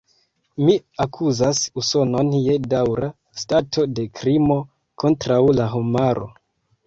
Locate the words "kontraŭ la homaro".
5.05-6.27